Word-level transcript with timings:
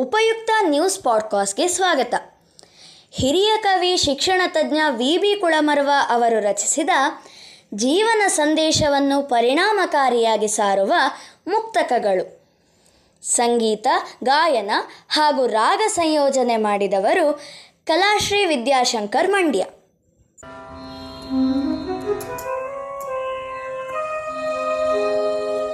ಉಪಯುಕ್ತ 0.00 0.50
ನ್ಯೂಸ್ 0.62 1.02
ಪಾಡ್ಕಾಸ್ಟ್ಗೆ 1.02 1.68
ಸ್ವಾಗತ. 1.68 2.14
ಹಿರಿಯ 3.10 3.52
ಕವಿ, 3.62 3.96
ಶಿಕ್ಷಣ 3.96 4.42
ತಜ್ಞ 4.46 4.78
ವಿ. 4.90 5.18
ಬಿ. 5.18 5.36
ಕುಳಮರ್ವ 5.40 5.90
ಅವರು 6.08 6.40
ರಚಿಸಿದ 6.40 6.90
ಜೀವನ 7.74 8.22
ಸಂದೇಶವನ್ನು 8.28 9.22
ಪರಿಣಾಮಕಾರಿಯಾಗಿ 9.22 10.48
ಸಾರುವ 10.48 10.92
ಮುಕ್ತಕಗಳು. 11.46 12.48
ಸಂಗೀತ, 13.22 13.86
ಗಾಯನ 14.24 14.70
ಹಾಗೂ 15.08 15.46
ರಾಗ 15.46 15.80
ಸಂಯೋಜನೆ 15.88 16.56
ಮಾಡಿದವರು 16.56 17.40
ಕಲಾಶ್ರೀ 17.86 18.44
ವಿದ್ಯಾಶಂಕರ್ 18.44 19.30
ಮಂಡ್ಯ. 19.30 19.64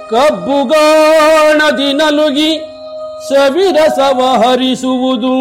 ಕಬ್ಬುಗಾಣದಿ 0.09 1.93
ನಲುಗಿ 1.93 2.76
ಸವಿರಸವ 3.29 4.19
ಹರಿಸುವುದು 4.41 5.35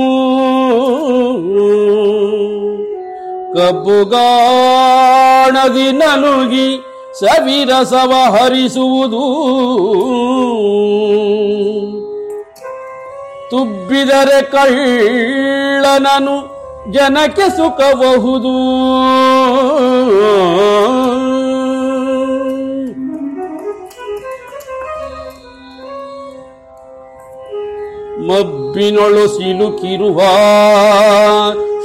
ಕಬ್ಬುಗಾಣದಿ 3.57 5.89
ನಲುಗಿ 5.93 6.69
ಸವಿರಸವ 7.21 8.13
ಹರಿಸುವುದು 8.35 9.25
ತುಬ್ಬಿದರೆ 13.51 14.41
ಕಳ್ಳನನು 14.53 16.37
ಜನಕ್ಕೆ 16.93 17.47
ಸುಖಬಹುದು. 17.57 18.55
ಮಬ್ಬಿನೊಳು 28.29 29.29
ಸಿಲುಕಿರುವ 29.29 30.21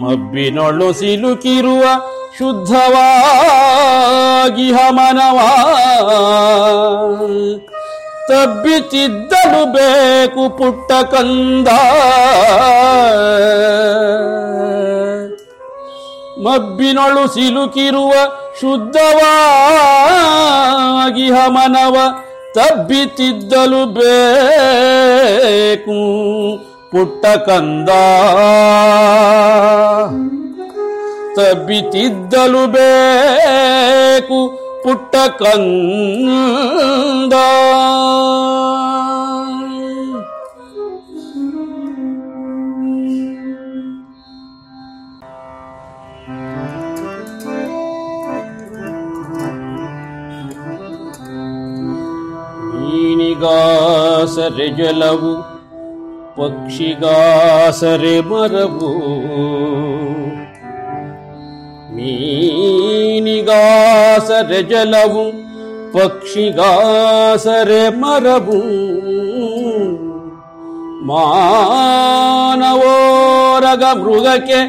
ಮಬ್ಬಿನೊಳು 0.04 0.94
ಸಿಲುಕಿರುವ 0.94 1.84
ಶುದ್ಧವಾಗಿಹಮನವ 2.40 3.00
ತಬ್ಬಿತಿದ್ದಲು 8.30 9.64
ಬೇಕು 9.74 10.44
ಪುಟ್ಟ 10.58 10.92
ಕಂದ 11.16 11.68
ಮಬ್ಬಿನೊಳು 16.46 17.24
ಸಿಲುಕಿರುವ 17.34 18.14
ಶುದ್ಧವಾಗಿ 18.62 21.30
ಹಮನವ 21.30 21.98
ತಬ್ಬಿತಿದ್ದಲು 22.54 23.94
ಬೇಕು. 23.94 26.00
ಪುಟ್ಟ 26.92 27.26
ಕಂದ 27.26 27.90
ತಬ್ಬಿತಿದ್ದಲು 31.36 32.72
ಬೇಕು. 32.72 34.64
ಪುಟ್ಟ 34.84 35.16
ಕಂದ 35.16 37.34
ಜಲವು 54.77 55.33
ಪಕ್ಷಿಗಾಸರೆ 56.37 58.17
ಮರವು 58.21 58.91
ಮೀನಿಗಾಸರೆ 63.21 64.61
ಜಲವು 64.63 65.25
ಪಕ್ಷಿಗಾಸರೆ 65.93 67.83
ಮರವು 67.97 68.61
ಮಾನವೋರಗ 72.51 73.85
ಮೃಗಕ್ಕೆ 74.01 74.61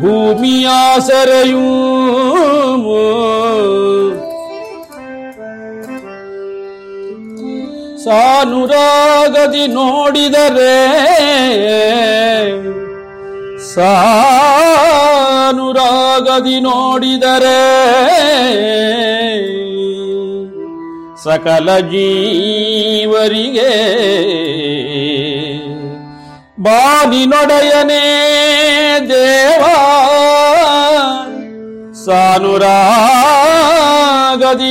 ಭೂಮಿಯಾಸರೆಯೂ 0.00 1.66
ಸಾನುರಾಗದಿ 8.03 9.65
ನೋಡಿದರೆ 9.73 10.77
ಸಾನುರಾಗದಿ 15.25 16.59
ನೋಡಿದರೆ 16.59 17.59
ಸಕಲ 21.23 21.85
ಜೀವರಿಗೆ 21.85 23.71
ಬಾನಿನೊಡೆಯನೇ 26.59 28.03
ದೇವಾ 29.09 29.75
ಸಾನುರಾಗದಿ 32.05 32.73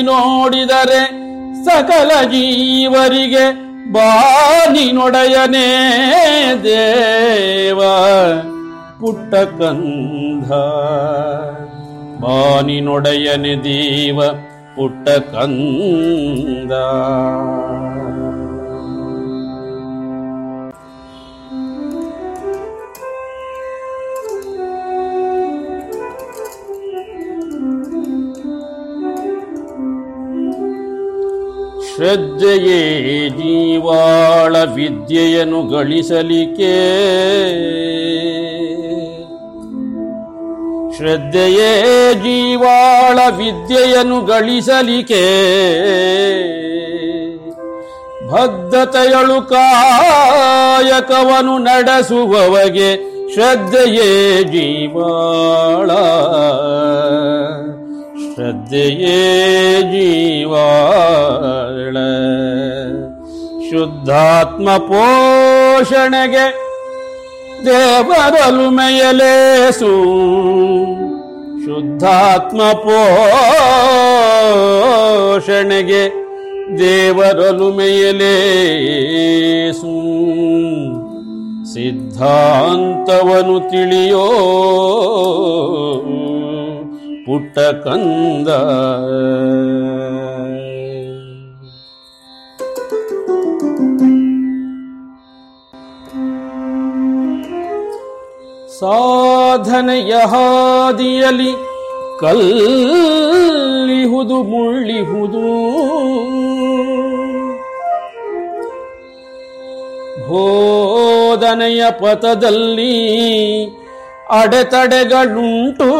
ನೋಡಿದರೆ 0.02 1.21
ಸಕಲ 1.64 2.10
ಜೀವರಿಗೆ 2.24 3.44
ಬಾನಿನೊಡೆಯನೇ 3.92 5.68
ದೇವ. 6.64 7.80
ಪುಟ್ಟ 9.00 9.34
ಕಂಧ 9.34 10.48
ಬಾನಿನೊಡೆಯನೆ 12.22 13.54
ದೇವ 13.64 14.18
ಪುಟ್ಟ 14.76 15.08
ಕಂದ 15.08 16.72
ಶ್ರದ್ಧೆಯೇ 32.02 32.78
ಜೀವಾಳ 33.28 34.52
ವಿದ್ಯೆಯನ್ನು 34.64 35.62
ಗಳಿಸಲಿಕ್ಕೆ. 35.62 36.72
ಶ್ರದ್ಧೆಯೇ 40.96 41.70
ಜೀವಾಳ 42.14 43.18
ವಿದ್ಯೆಯನ್ನು 43.30 44.20
ಗಳಿಸಲಿಕೆ 44.20 45.22
ಭದ್ರತೆಯಳು 48.30 49.40
ಕಾಯಕವನು 49.48 51.56
ನಡೆಸುವವಗೆ 51.58 52.90
ಶ್ರದ್ಧೆಯೇ 53.34 54.10
ಜೀವಾಳ 54.44 55.90
ಶ್ರದ್ಧೆಯೇ 58.34 59.16
ಜೀವಾಳ 59.82 61.21
ಶುದ್ಧಾತ್ಮ 63.72 64.68
ಪೋಷಣೆಗೆ 64.88 66.46
ದೇವರಲು 67.66 68.66
ಮೇಯಲೇಸು 68.70 69.92
ಶುದ್ಧಾತ್ಮ 71.64 72.60
ಪೋಷಣೆಗೆ 75.24 76.02
ದೇವರಲು 76.78 77.68
ಮೇಯಲೇಸು 77.72 78.34
ಸಿದ್ಧಾಂತವನು 81.74 83.56
ತಿಳಿಯೋ 83.70 84.26
ಪುಟ್ಟ 87.26 87.56
ಸಾಧನೆಯ 98.82 100.14
ಹಾದಿಯಲಿ 100.14 101.52
ಕಲ್ಲಿಹುದು 102.20 104.42
ಮುಳ್ಳಿಹುದು. 104.42 105.44
ಬೋಧನೆಯ 110.28 111.84
ಪಥದಲ್ಲಿ 111.90 112.94
ಅಡೆತಡೆಗಳುಂಟು. 114.30 115.90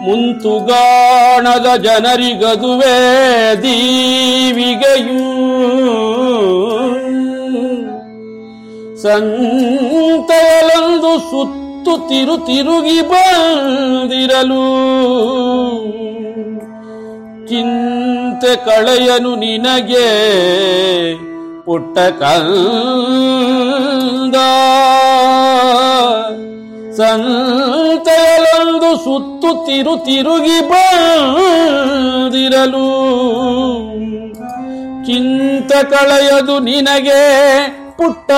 ಮುಂತುಗಾಣದ 0.00 1.76
ಜನರಿಗದುವೆ 1.76 3.62
ದೀವಿಗೆಯೂ. 3.62 5.18
ಸಂತೆಯಲೊಂದು 8.96 11.18
ಸುತ್ತು 11.18 12.08
ತಿರು 12.08 12.38
ತಿರುಗಿ 12.38 13.00
ಬಂದಿರಲು. 13.00 14.64
ಚಿಂತೆ 17.48 18.56
ಕಳೆಯನು 18.56 19.36
ನಿನಗೆ 19.36 20.08
ಪುಟ್ಟ 21.62 21.98
ಕಂದ 21.98 23.87
ಸಂತೆಯಲೊಂದು 26.98 28.90
ಸುತ್ತು 29.04 29.50
ತಿರು 29.66 29.94
ತಿರುಗಿ 30.04 30.58
ಬಂದಿರಲು. 30.70 31.58
ಚಿಂತ 35.06 35.70
ಕಳೆಯದು 35.90 36.56
ನಿನಗೆ 36.58 37.20
ಪುಟ್ಟ 37.98 38.30